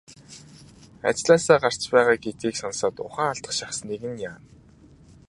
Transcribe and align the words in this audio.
Чамайг 0.03 1.03
ажлаасаа 1.11 1.57
гарч 1.65 1.81
байгаа 1.93 2.15
гэдгийг 2.25 2.55
сонсоод 2.59 2.95
ухаан 3.05 3.29
алдах 3.33 3.53
шахсаныг 3.57 4.01
яана. 4.29 4.47